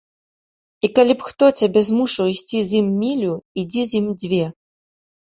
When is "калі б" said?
0.99-1.21